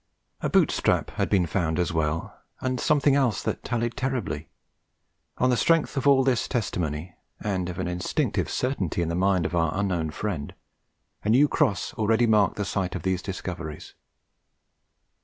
A 0.41 0.49
boot 0.49 0.71
strap 0.71 1.11
had 1.11 1.29
been 1.29 1.45
found 1.45 1.77
as 1.77 1.93
well, 1.93 2.35
and 2.59 2.79
something 2.79 3.13
else 3.13 3.43
that 3.43 3.63
tallied 3.63 3.95
terribly; 3.95 4.49
on 5.37 5.51
the 5.51 5.55
strength 5.55 5.95
of 5.95 6.07
all 6.07 6.23
this 6.23 6.47
testimony, 6.47 7.13
and 7.39 7.69
of 7.69 7.77
an 7.77 7.87
instinctive 7.87 8.49
certainty 8.49 9.03
in 9.03 9.09
the 9.09 9.13
mind 9.15 9.45
of 9.45 9.55
our 9.55 9.71
unknown 9.75 10.09
friend, 10.09 10.55
a 11.23 11.29
new 11.29 11.47
cross 11.47 11.93
already 11.93 12.25
marked 12.25 12.55
the 12.55 12.65
site 12.65 12.95
of 12.95 13.03
these 13.03 13.21
discoveries. 13.21 13.93